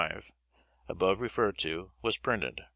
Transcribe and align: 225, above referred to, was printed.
225, 0.01 0.35
above 0.89 1.21
referred 1.21 1.59
to, 1.59 1.91
was 2.01 2.17
printed. 2.17 2.61